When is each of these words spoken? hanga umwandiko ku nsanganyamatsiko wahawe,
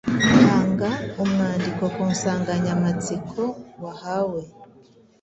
hanga 0.45 0.91
umwandiko 1.23 1.83
ku 1.93 2.01
nsanganyamatsiko 2.13 3.43
wahawe, 3.83 4.41